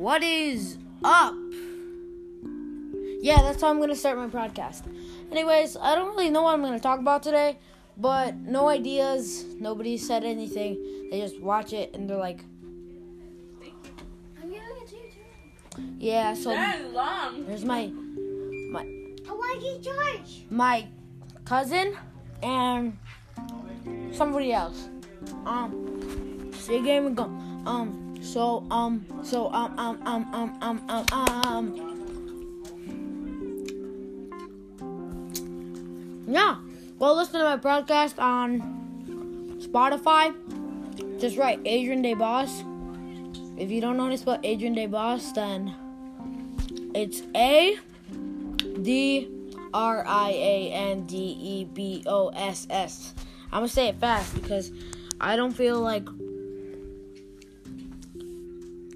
What 0.00 0.22
is 0.22 0.78
up? 1.04 1.34
Yeah, 3.20 3.42
that's 3.42 3.60
how 3.60 3.68
I'm 3.68 3.80
gonna 3.80 3.94
start 3.94 4.16
my 4.16 4.28
podcast. 4.28 4.84
Anyways, 5.30 5.76
I 5.76 5.94
don't 5.94 6.16
really 6.16 6.30
know 6.30 6.40
what 6.44 6.54
I'm 6.54 6.62
gonna 6.62 6.80
talk 6.80 7.00
about 7.00 7.22
today, 7.22 7.58
but 7.98 8.34
no 8.34 8.70
ideas. 8.70 9.44
Nobody 9.58 9.98
said 9.98 10.24
anything. 10.24 11.10
They 11.10 11.20
just 11.20 11.38
watch 11.42 11.74
it 11.74 11.94
and 11.94 12.08
they're 12.08 12.16
like, 12.16 12.40
I'm 14.42 14.48
giving 14.48 14.62
it 14.80 14.88
to 14.88 14.96
you 14.96 15.02
too. 15.12 15.82
yeah. 15.98 16.32
So 16.32 16.48
there's 17.46 17.66
my 17.66 17.92
I 17.92 19.32
want 19.34 19.60
to 19.60 19.60
get 19.60 19.82
charged. 19.82 20.50
my 20.50 20.86
cousin 21.44 21.94
and 22.42 22.96
somebody 24.12 24.54
else. 24.54 24.88
Um, 25.44 26.50
say 26.54 26.80
game 26.80 27.08
and 27.08 27.14
go. 27.18 27.24
Um, 27.66 28.09
so 28.30 28.64
um, 28.70 29.04
so 29.24 29.52
um 29.52 29.76
um 29.76 29.98
um 30.06 30.34
um 30.34 30.58
um 30.62 30.80
um 30.88 31.46
um. 31.46 31.64
Yeah, 36.28 36.58
go 37.00 37.14
listen 37.14 37.40
to 37.40 37.44
my 37.44 37.56
broadcast 37.56 38.20
on 38.20 39.58
Spotify. 39.60 40.32
Just 41.20 41.36
write 41.36 41.58
Adrian 41.64 42.02
De 42.02 42.14
Boss. 42.14 42.62
If 43.58 43.70
you 43.70 43.80
don't 43.80 43.96
know 43.96 44.04
how 44.04 44.10
to 44.10 44.18
spell 44.18 44.38
Adrian 44.44 44.74
De 44.74 44.86
Boss, 44.86 45.32
then 45.32 45.74
it's 46.94 47.22
A 47.34 47.78
D 48.80 49.28
R 49.74 50.04
I 50.06 50.30
A 50.30 50.72
N 50.72 51.04
D 51.06 51.16
E 51.16 51.64
B 51.64 52.04
O 52.06 52.28
S 52.28 52.68
S. 52.70 53.12
I'm 53.46 53.58
gonna 53.58 53.68
say 53.68 53.88
it 53.88 53.98
fast 53.98 54.32
because 54.34 54.70
I 55.20 55.34
don't 55.34 55.52
feel 55.52 55.80
like. 55.80 56.06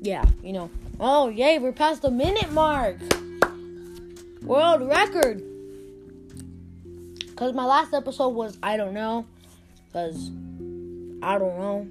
Yeah, 0.05 0.27
you 0.43 0.53
know. 0.53 0.69
Oh, 1.01 1.31
yay, 1.31 1.59
we're 1.59 1.73
past 1.73 2.03
the 2.03 2.11
minute 2.11 2.53
mark. 2.53 2.99
World 4.43 4.87
record. 4.87 5.43
Because 7.21 7.55
my 7.55 7.65
last 7.65 7.95
episode 7.95 8.29
was 8.29 8.59
I 8.63 8.77
don't 8.77 8.93
know. 8.93 9.25
Because 9.87 10.31
I 11.23 11.39
don't 11.39 11.59
know. 11.59 11.89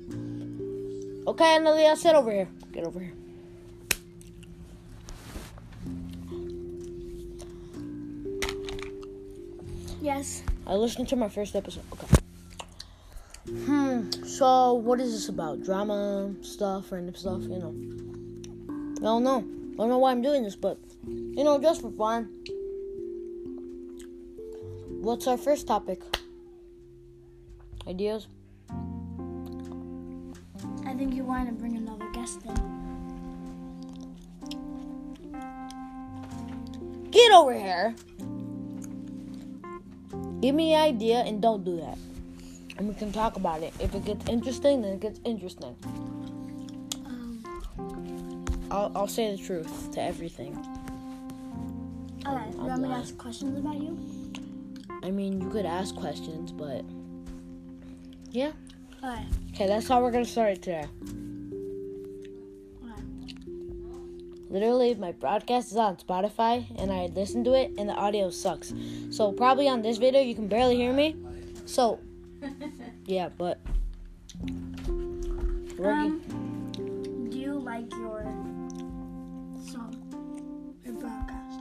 Okay, 1.32 1.58
Analia, 1.58 1.98
sit 1.98 2.14
over 2.14 2.32
here. 2.32 2.48
Get 2.72 2.86
over 2.86 3.00
here. 3.00 3.14
Yes. 10.04 10.44
I 10.68 10.76
listened 10.76 11.08
to 11.10 11.16
my 11.16 11.30
first 11.30 11.56
episode. 11.56 11.84
Okay. 11.94 12.23
Hmm. 13.54 14.10
So, 14.26 14.74
what 14.74 15.00
is 15.00 15.12
this 15.14 15.30
about? 15.30 15.64
Drama 15.64 16.34
stuff, 16.42 16.92
random 16.92 17.14
stuff, 17.14 17.44
you 17.44 17.60
know? 17.60 17.76
I 18.98 19.04
don't 19.04 19.24
know. 19.24 19.38
I 19.38 19.76
don't 19.78 19.90
know 19.90 20.00
why 20.00 20.12
I'm 20.12 20.24
doing 20.24 20.44
this, 20.44 20.56
but, 20.56 20.80
you 21.08 21.44
know, 21.44 21.62
just 21.62 21.82
for 21.82 21.92
fun. 21.92 22.30
What's 25.02 25.28
our 25.28 25.38
first 25.38 25.68
topic? 25.68 26.02
Ideas? 27.88 28.28
I 30.86 30.94
think 30.96 31.14
you 31.14 31.24
want 31.24 31.48
to 31.48 31.54
bring 31.54 31.78
another 31.78 32.10
guest 32.12 32.40
in. 32.46 32.56
Get 37.12 37.32
over 37.32 37.54
here. 37.54 37.94
Give 40.42 40.56
me 40.56 40.74
an 40.74 40.82
idea 40.82 41.20
and 41.20 41.42
don't 41.42 41.64
do 41.64 41.78
that. 41.78 41.98
And 42.78 42.88
we 42.88 42.96
can 42.96 43.12
talk 43.12 43.36
about 43.36 43.62
it. 43.62 43.74
If 43.80 43.94
it 43.94 44.06
gets 44.06 44.28
interesting, 44.28 44.82
then 44.82 44.94
it 44.94 45.00
gets 45.00 45.20
interesting. 45.26 45.76
Um, 47.06 47.44
I'll, 48.72 48.92
I'll 48.96 49.08
say 49.08 49.36
the 49.36 49.38
truth 49.38 49.92
to 49.92 50.02
everything. 50.02 50.56
alright, 52.26 52.52
you 52.54 52.60
want 52.60 52.82
me 52.82 52.88
to 52.88 52.94
ask 52.96 53.18
questions 53.18 53.60
about 53.60 53.76
you? 53.76 53.98
I 55.04 55.12
mean, 55.12 55.42
you 55.42 55.50
could 55.50 55.66
ask 55.66 55.96
questions, 55.96 56.52
but 56.52 56.84
yeah. 58.32 58.54
Alright. 59.04 59.28
Okay, 59.54 59.68
that's 59.68 59.88
how 59.88 60.02
we're 60.02 60.12
gonna 60.12 60.26
start 60.26 60.54
it 60.54 60.62
today. 60.64 60.88
Alright. 62.82 63.04
Literally, 64.50 64.96
my 64.96 65.12
broadcast 65.12 65.72
is 65.72 65.78
on 65.78 65.98
Spotify, 65.98 66.66
and 66.80 66.92
I 66.92 67.08
listen 67.14 67.44
to 67.44 67.54
it, 67.54 67.74
and 67.78 67.88
the 67.90 67.94
audio 67.94 68.32
sucks. 68.32 68.74
So 69.12 69.32
probably 69.32 69.68
on 69.68 69.84
this 69.84 69.98
video, 69.98 70.22
you 70.22 70.34
can 70.34 70.48
barely 70.48 70.76
hear 70.76 70.94
me. 70.94 71.16
So 71.66 72.00
yeah, 73.06 73.30
but 73.38 73.60
Um, 75.84 76.22
do 77.30 77.38
you 77.38 77.54
like 77.60 77.92
your 77.96 78.24
song? 79.66 80.76
Your 80.86 80.94
broadcast? 80.96 81.60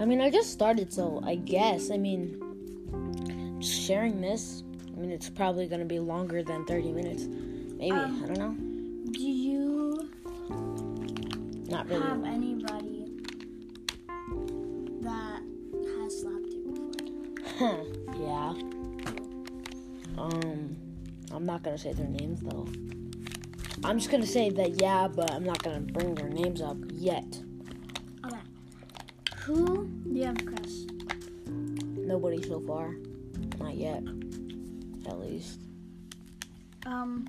I 0.00 0.04
mean, 0.04 0.20
I 0.20 0.30
just 0.30 0.52
started, 0.52 0.92
so 0.92 1.20
I 1.24 1.34
guess. 1.36 1.90
I 1.90 1.96
mean, 1.98 2.40
sharing 3.60 4.20
this. 4.20 4.62
I 4.96 5.00
mean, 5.00 5.10
it's 5.10 5.28
probably 5.30 5.66
gonna 5.66 5.84
be 5.84 5.98
longer 5.98 6.42
than 6.42 6.64
30 6.66 6.92
minutes. 6.92 7.24
Maybe 7.26 7.90
Um, 7.92 8.22
I 8.22 8.26
don't 8.26 8.38
know. 8.38 8.54
Do 9.12 9.22
you 9.22 10.08
Not 11.68 11.88
really. 11.88 12.02
have 12.02 12.24
anybody 12.24 13.04
that 15.02 15.42
has 16.00 16.20
slapped 16.20 16.46
you 16.46 16.90
before? 17.58 17.84
yeah. 18.20 18.54
Um, 20.18 20.76
I'm 21.32 21.46
not 21.46 21.62
gonna 21.62 21.78
say 21.78 21.92
their 21.92 22.08
names 22.08 22.40
though. 22.40 22.66
I'm 23.84 23.98
just 23.98 24.10
gonna 24.10 24.26
say 24.26 24.50
that 24.50 24.80
yeah, 24.80 25.06
but 25.06 25.30
I'm 25.30 25.44
not 25.44 25.62
gonna 25.62 25.80
bring 25.80 26.14
their 26.14 26.28
names 26.28 26.60
up 26.60 26.76
yet. 26.90 27.40
Alright. 28.24 28.42
Who 29.42 29.86
do 29.86 30.18
you 30.18 30.24
have 30.24 30.40
a 30.40 30.44
crush? 30.44 30.72
Nobody 31.46 32.42
so 32.42 32.60
far. 32.60 32.96
Not 33.60 33.76
yet. 33.76 34.02
At 35.06 35.20
least. 35.20 35.60
Um, 36.84 37.26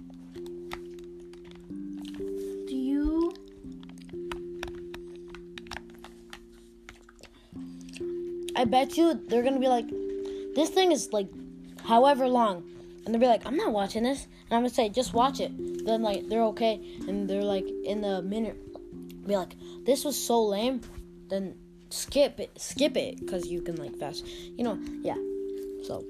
do 2.68 2.76
you 2.76 3.34
I 8.56 8.66
bet 8.66 8.98
you 8.98 9.14
they're 9.14 9.44
gonna 9.44 9.60
be 9.60 9.70
like, 9.70 9.88
this 10.54 10.70
thing 10.70 10.92
is 10.92 11.14
like, 11.14 11.30
however 11.86 12.28
long, 12.28 12.64
and 13.10 13.14
they'll 13.16 13.22
be 13.22 13.26
like, 13.28 13.44
I'm 13.48 13.58
not 13.58 13.72
watching 13.72 14.04
this, 14.04 14.26
and 14.50 14.54
I'm 14.54 14.60
gonna 14.62 14.70
say, 14.70 14.88
just 14.90 15.14
watch 15.16 15.40
it. 15.40 15.52
Then 15.86 16.04
like 16.04 16.30
they're 16.30 16.44
okay, 16.54 16.80
and 17.08 17.28
they're 17.28 17.42
like 17.42 17.66
in 17.84 18.02
the 18.02 18.22
minute, 18.22 18.56
be 19.28 19.36
like, 19.36 19.56
this 19.86 20.06
was 20.06 20.16
so 20.16 20.44
lame. 20.44 20.82
Then 21.28 21.56
skip 21.90 22.40
it, 22.40 22.52
skip 22.62 22.96
it, 22.98 23.28
cause 23.28 23.48
you 23.48 23.62
can 23.64 23.76
like 23.78 23.96
fast, 23.98 24.28
you 24.28 24.64
know, 24.64 24.78
yeah. 25.02 25.16
So, 25.88 26.04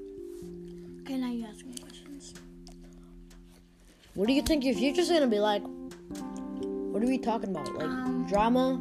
Okay, 1.01 1.15
now 1.17 1.31
you 1.31 1.45
ask 1.45 1.65
me 1.65 1.73
questions. 1.79 2.33
what 4.15 4.27
do 4.27 4.33
you 4.33 4.41
think 4.41 4.65
your 4.65 4.75
future's 4.75 5.09
gonna 5.09 5.27
be 5.27 5.39
like? 5.39 5.63
What 6.91 7.01
are 7.03 7.07
we 7.07 7.17
talking 7.17 7.51
about? 7.51 7.73
Like 7.75 7.85
Um, 7.87 8.25
drama? 8.27 8.77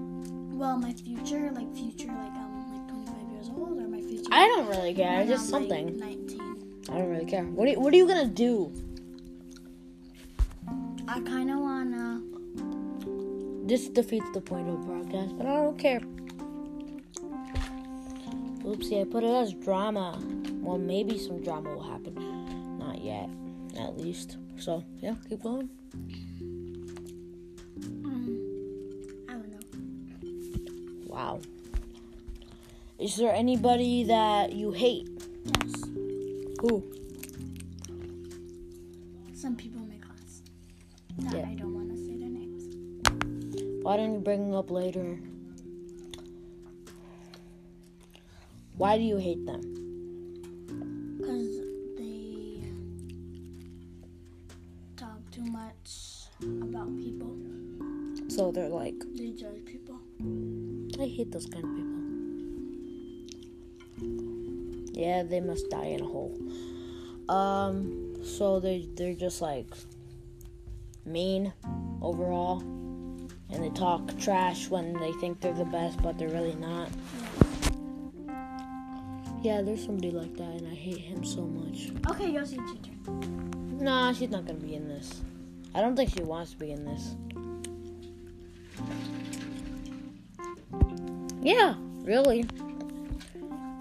Well, 0.59 0.77
my 0.79 0.93
future, 0.93 1.53
like 1.55 1.73
future, 1.75 2.09
like 2.09 2.35
I'm 2.35 2.73
like 2.75 2.89
25 2.89 3.31
years 3.33 3.49
old, 3.51 3.79
or 3.79 3.87
my 3.87 4.01
future. 4.01 4.29
I 4.33 4.47
don't 4.49 4.67
really 4.69 4.93
care. 4.95 5.25
Just 5.25 5.53
I'm, 5.55 5.69
like, 5.69 5.71
something. 5.71 5.99
19. 5.99 6.48
I 6.91 6.99
don't 6.99 7.11
really 7.11 7.27
care. 7.27 7.45
What 7.45 7.69
are, 7.69 7.79
what 7.81 7.93
are 7.93 7.97
you 7.97 8.07
gonna 8.07 8.27
do? 8.27 8.73
I 11.07 11.21
kind 11.21 11.51
of 11.51 11.59
wanna. 11.59 12.23
This 13.67 13.89
defeats 13.89 14.31
the 14.33 14.41
point 14.41 14.69
of 14.69 14.81
the 14.81 14.87
broadcast, 14.87 15.37
but 15.37 15.47
I 15.47 15.55
don't 15.57 15.79
care. 15.79 16.01
Oopsie, 18.65 19.01
I 19.01 19.05
put 19.05 19.25
it 19.25 19.31
as 19.31 19.53
drama. 19.55 20.19
Well, 20.61 20.79
maybe 20.79 21.19
some 21.19 21.43
drama 21.43 21.75
will 21.75 21.83
happen. 21.83 22.15
Not 22.79 23.01
yet, 23.03 23.29
at 23.79 23.99
least. 23.99 24.37
So, 24.59 24.85
yeah, 25.01 25.15
keep 25.29 25.43
going. 25.43 25.71
Um, 28.05 28.39
I 29.29 29.33
don't 29.33 29.51
know. 29.51 29.61
Wow. 31.07 31.41
Is 32.99 33.17
there 33.17 33.33
anybody 33.35 34.05
that 34.05 34.53
you 34.53 34.73
hate? 34.73 35.09
Who? 36.61 36.83
some 39.33 39.55
people 39.55 39.81
in 39.81 39.89
my 39.89 39.99
class 39.99 40.43
that 41.19 41.37
Yeah. 41.37 41.49
I 41.49 41.55
don't 41.55 41.73
want 41.73 41.91
to 41.91 41.97
say 41.97 42.17
their 42.17 42.29
names. 42.29 42.65
Why 43.85 43.97
don't 43.97 44.15
you 44.15 44.19
bring 44.19 44.47
them 44.51 44.57
up 44.57 44.69
later? 44.69 45.21
Why 48.77 48.99
do 48.99 49.05
you 49.05 49.19
hate 49.19 49.47
them? 49.47 49.63
Cause 51.25 51.61
they 51.97 52.65
talk 54.97 55.21
too 55.31 55.45
much 55.45 56.27
about 56.43 56.97
people. 56.97 57.37
So 58.29 58.51
they're 58.51 58.69
like, 58.69 58.99
They 59.15 59.31
judge 59.31 59.65
people. 59.65 60.01
I 61.01 61.07
hate 61.07 61.31
those 61.31 61.47
kind 61.47 61.65
of 61.65 61.77
people. 61.77 61.88
Yeah, 64.99 65.23
they 65.23 65.39
must 65.41 65.71
die 65.71 65.87
in 65.97 66.01
a 66.01 66.05
hole. 66.05 66.37
Um, 67.29 68.17
so 68.25 68.59
they 68.59 68.89
they're 68.97 69.15
just 69.15 69.41
like 69.41 69.69
mean 71.07 71.53
overall. 72.03 72.61
and 73.51 73.63
they 73.65 73.71
talk 73.71 74.03
trash 74.19 74.69
when 74.69 74.93
they 74.95 75.13
think 75.21 75.41
they're 75.41 75.55
the 75.55 75.65
best, 75.65 76.03
but 76.03 76.19
they're 76.19 76.29
really 76.29 76.55
not. 76.57 76.89
Yeah, 79.41 79.63
there's 79.63 79.85
somebody 79.85 80.11
like 80.11 80.35
that, 80.37 80.51
and 80.59 80.67
I 80.67 80.75
hate 80.75 80.99
him 80.99 81.25
so 81.25 81.43
much. 81.43 81.91
Okay, 82.11 82.33
Yossi, 82.33 82.59
it's 82.59 82.73
your 82.73 83.07
turn. 83.07 83.79
Nah, 83.79 84.13
she's 84.13 84.31
not 84.31 84.45
gonna 84.47 84.59
be 84.59 84.75
in 84.75 84.89
this. 84.89 85.23
I 85.75 85.81
don't 85.81 85.95
think 85.97 86.11
she 86.13 86.23
wants 86.23 86.51
to 86.53 86.59
be 86.59 86.73
in 86.73 86.85
this. 86.85 87.15
Yeah, 91.41 91.75
really. 92.03 92.45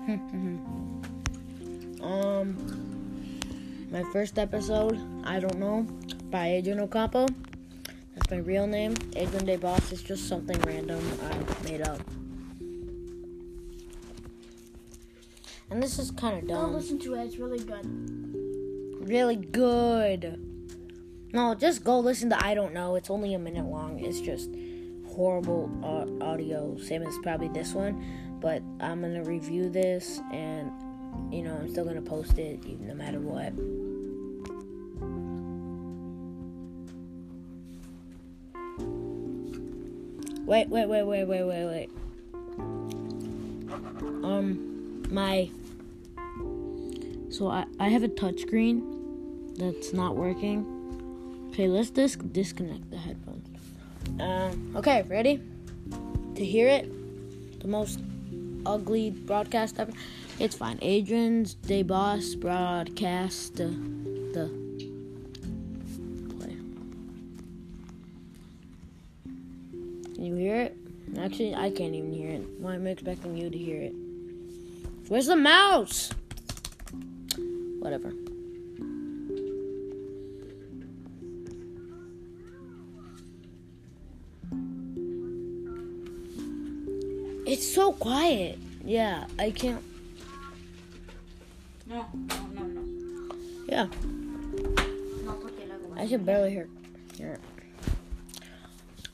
Hmm, 0.08 0.16
hmm, 0.16 0.56
hmm. 0.56 0.57
Um, 2.08 2.56
my 3.92 4.04
first 4.12 4.40
episode, 4.40 4.98
I 5.26 5.40
don't 5.40 5.58
know, 5.60 5.86
by 6.32 6.48
Adrian 6.48 6.80
Ocampo. 6.80 7.28
That's 8.16 8.32
my 8.32 8.38
real 8.38 8.66
name. 8.66 8.96
Adrian 9.16 9.46
De 9.46 9.58
Boss 9.58 9.92
is 9.92 10.02
just 10.02 10.28
something 10.28 10.60
random 10.62 11.02
I 11.22 11.64
made 11.64 11.82
up. 11.82 12.00
And 15.70 15.84
this 15.84 16.00
is 16.00 16.12
kind 16.12 16.38
of 16.38 16.48
dumb. 16.48 16.58
Don't 16.58 16.74
listen 16.74 16.98
to 17.00 17.16
it. 17.16 17.26
It's 17.26 17.38
really 17.38 17.60
good. 17.60 19.08
Really 19.08 19.36
good. 19.36 20.42
No, 21.34 21.54
just 21.56 21.84
go 21.84 22.00
listen 22.00 22.30
to 22.30 22.44
I 22.44 22.56
Don't 22.56 22.74
Know. 22.74 22.96
It's 22.96 23.10
only 23.10 23.34
a 23.34 23.40
minute 23.40 23.66
long. 23.66 24.00
It's 24.00 24.22
just 24.22 24.50
horrible 25.14 25.70
uh, 25.84 26.26
audio. 26.26 26.78
Same 26.78 27.04
as 27.04 27.18
probably 27.22 27.50
this 27.50 27.74
one. 27.74 28.40
But 28.40 28.62
I'm 28.80 29.02
going 29.02 29.16
to 29.16 29.30
review 29.30 29.70
this 29.70 30.22
and, 30.32 30.72
you 31.32 31.44
know, 31.44 31.56
I'm 31.56 31.70
still 31.70 31.86
to 31.86 32.02
post 32.02 32.38
it 32.38 32.64
no 32.80 32.94
matter 32.94 33.20
what. 33.20 33.54
Wait, 40.48 40.70
wait, 40.70 40.88
wait, 40.88 41.04
wait, 41.04 41.26
wait, 41.26 41.44
wait, 41.44 41.66
wait. 41.66 41.90
Um, 44.24 45.04
my. 45.12 45.50
So 47.30 47.50
I, 47.50 47.66
I 47.80 47.90
have 47.90 48.04
a 48.04 48.08
touchscreen 48.08 49.58
that's 49.58 49.92
not 49.92 50.16
working. 50.16 50.66
Okay, 51.50 51.68
let's 51.68 51.90
dis- 51.90 52.16
disconnect 52.16 52.90
the 52.90 52.98
headphones. 52.98 53.48
Um, 54.22 54.74
okay, 54.78 55.04
ready? 55.10 55.42
To 56.36 56.46
hear 56.46 56.70
it? 56.70 56.90
The 57.60 57.68
most 57.68 58.00
ugly 58.66 59.10
broadcast 59.12 59.80
ever? 59.80 59.92
It's 60.40 60.56
fine. 60.56 60.78
Adrian's 60.84 61.56
De 61.56 61.82
Boss 61.82 62.36
broadcast. 62.36 63.60
Uh, 63.60 63.70
the. 64.34 64.52
Play. 66.38 66.56
Can 70.14 70.26
you 70.26 70.36
hear 70.36 70.58
it? 70.58 70.78
Actually, 71.18 71.56
I 71.56 71.72
can't 71.72 71.96
even 71.96 72.14
hear 72.14 72.30
it. 72.30 72.48
Why 72.60 72.76
am 72.76 72.86
I 72.86 72.92
expecting 72.92 73.36
you 73.36 73.50
to 73.50 73.58
hear 73.58 73.82
it? 73.82 73.96
Where's 75.08 75.26
the 75.26 75.36
mouse? 75.36 76.12
Whatever. 77.80 78.14
It's 87.48 87.74
so 87.74 87.94
quiet. 87.94 88.60
Yeah, 88.86 89.26
I 89.40 89.50
can't. 89.50 89.82
Yeah, 93.78 93.90
No, 95.24 95.34
porque 95.40 95.68
luego 95.68 95.94
I 95.96 96.08
can 96.08 96.24
barely 96.26 96.50
hear, 96.50 96.68
hear 97.16 97.34
it. 97.34 97.42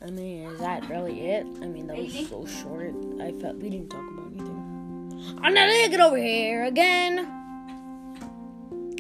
I 0.02 0.10
mean, 0.10 0.44
is 0.48 0.60
that 0.62 0.88
really 0.88 1.20
it? 1.20 1.46
I 1.62 1.68
mean, 1.68 1.88
that 1.88 1.98
was 1.98 2.30
so 2.30 2.46
short. 2.46 2.96
I 3.20 3.34
felt 3.42 3.58
we 3.58 3.70
didn't 3.70 3.90
talk 3.90 4.10
about 4.10 4.28
anything. 4.32 5.38
I'm 5.42 5.54
not 5.54 5.68
gonna 5.68 5.90
get 5.90 6.00
over 6.00 6.16
here 6.16 6.64
again. 6.64 7.28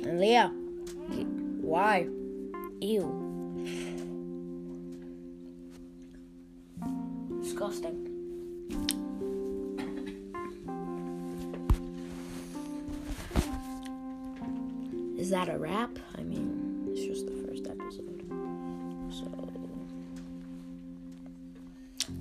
Analia, 0.01 0.51
why? 1.61 2.09
Ew. 2.81 3.07
Disgusting. 7.41 8.12
That 15.33 15.49
a 15.49 15.57
wrap? 15.57 15.97
I 16.15 16.21
mean, 16.21 16.87
it's 16.91 17.03
just 17.03 17.25
the 17.25 17.33
first 17.47 17.65
episode. 17.65 18.23
So, 19.09 19.25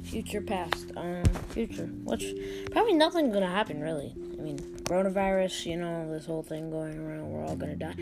future, 0.02 0.40
past, 0.40 0.92
um, 0.96 1.22
future. 1.50 1.90
Which 2.04 2.24
probably 2.70 2.94
nothing's 2.94 3.34
gonna 3.34 3.50
happen 3.50 3.82
really. 3.82 4.14
I 4.16 4.40
mean, 4.40 4.56
coronavirus. 4.84 5.66
You 5.66 5.76
know, 5.76 6.10
this 6.10 6.24
whole 6.24 6.42
thing 6.42 6.70
going 6.70 6.98
around. 6.98 7.30
We're 7.30 7.44
all 7.44 7.54
gonna 7.54 7.76
die. 7.76 7.94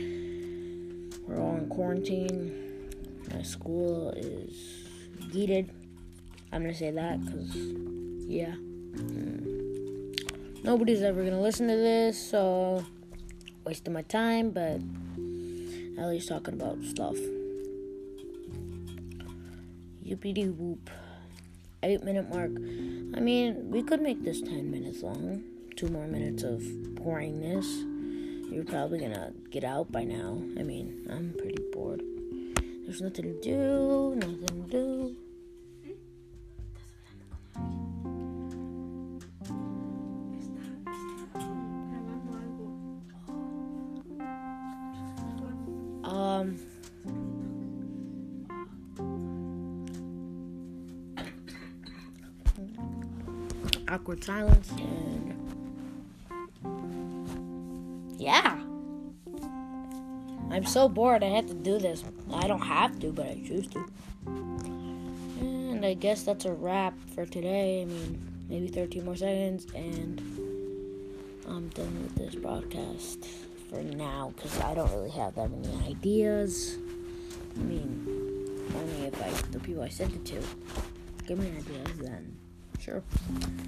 We're 1.26 1.40
all 1.40 1.56
in 1.56 1.68
quarantine. 1.68 2.88
My 3.34 3.42
school 3.42 4.10
is 4.10 4.86
heated. 5.32 5.72
I'm 6.52 6.62
gonna 6.62 6.72
say 6.72 6.92
that 6.92 7.24
because, 7.24 7.56
yeah. 8.28 8.54
Mm. 8.94 10.62
Nobody's 10.62 11.02
ever 11.02 11.24
gonna 11.24 11.42
listen 11.42 11.66
to 11.66 11.74
this, 11.74 12.16
so 12.16 12.84
wasting 13.64 13.92
my 13.92 14.02
time, 14.02 14.50
but 14.50 14.80
at 16.00 16.08
least 16.08 16.28
talking 16.28 16.54
about 16.54 16.82
stuff. 16.84 17.16
Yippity 20.04 20.54
whoop. 20.56 20.90
Eight 21.82 22.02
minute 22.04 22.28
mark. 22.28 22.50
I 23.16 23.20
mean, 23.20 23.70
we 23.70 23.82
could 23.82 24.02
make 24.02 24.22
this 24.22 24.40
10 24.40 24.70
minutes 24.70 25.02
long. 25.02 25.42
Two 25.76 25.88
more 25.88 26.06
minutes 26.06 26.42
of 26.42 26.60
boringness. 26.60 27.66
You're 28.52 28.64
probably 28.64 28.98
gonna 28.98 29.32
get 29.50 29.64
out 29.64 29.90
by 29.92 30.04
now. 30.04 30.42
I 30.58 30.62
mean, 30.62 31.06
I'm 31.08 31.34
pretty 31.38 31.62
bored. 31.72 32.02
There's 32.84 33.00
nothing 33.00 33.24
to 33.24 33.40
do, 33.40 34.14
nothing 34.16 34.46
to 34.46 34.70
do. 34.70 35.16
Um, 46.40 46.56
awkward 53.88 54.24
silence 54.24 54.70
and 54.79 55.34
yeah. 58.17 58.58
I'm 60.50 60.65
so 60.65 60.88
bored. 60.88 61.22
I 61.22 61.26
have 61.26 61.46
to 61.48 61.55
do 61.55 61.79
this. 61.79 62.03
I 62.32 62.48
don't 62.48 62.62
have 62.62 62.98
to, 63.00 63.12
but 63.12 63.26
I 63.26 63.43
choose 63.46 63.67
to. 63.69 63.84
And 64.26 65.84
I 65.84 65.93
guess 65.93 66.22
that's 66.22 66.46
a 66.46 66.53
wrap 66.53 66.94
for 67.15 67.26
today. 67.26 67.82
I 67.82 67.84
mean, 67.84 68.19
maybe 68.48 68.69
13 68.69 69.05
more 69.05 69.17
seconds, 69.17 69.67
and 69.74 70.20
I'm 71.46 71.69
done 71.69 72.03
with 72.03 72.15
this 72.15 72.34
broadcast 72.34 73.26
for 73.70 73.82
now 73.82 74.32
because 74.34 74.60
I 74.60 74.74
don't 74.74 74.91
really 74.93 75.10
have 75.10 75.36
that 75.36 75.48
many 75.50 75.72
ideas. 75.89 76.77
I 77.56 77.62
mean, 77.62 78.67
only 78.74 79.06
if 79.06 79.22
I 79.22 79.31
the 79.53 79.60
people 79.60 79.82
I 79.82 79.89
sent 79.89 80.12
it 80.15 80.24
to 80.27 80.43
give 81.27 81.39
me 81.39 81.46
ideas, 81.56 81.98
then 81.98 82.36
sure. 82.81 83.03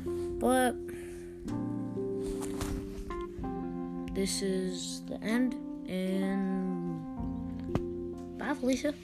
But 0.04 0.74
this 4.14 4.42
is 4.42 5.02
the 5.02 5.22
end, 5.22 5.54
and 5.88 7.00
bye, 8.38 8.54
Felicia. 8.54 8.94